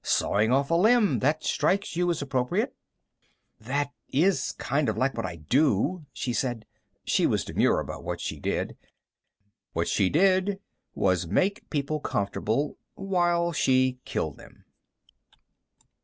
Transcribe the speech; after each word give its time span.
Sawing 0.03 0.51
off 0.51 0.71
a 0.71 0.75
limb 0.75 1.19
that 1.19 1.43
strikes 1.43 1.95
you 1.95 2.09
as 2.09 2.23
appropriate?" 2.23 2.75
"That 3.59 3.91
is 4.09 4.51
kind 4.53 4.89
of 4.89 4.97
like 4.97 5.13
what 5.15 5.27
I 5.27 5.35
do," 5.35 6.07
she 6.11 6.33
said. 6.33 6.65
She 7.03 7.27
was 7.27 7.45
demure 7.45 7.79
about 7.79 8.03
what 8.03 8.19
she 8.19 8.39
did. 8.39 8.77
What 9.73 9.87
she 9.87 10.09
did 10.09 10.59
was 10.95 11.27
make 11.27 11.69
people 11.69 11.99
comfortable 11.99 12.79
while 12.95 13.51
she 13.51 13.99
killed 14.03 14.37
them. 14.37 14.65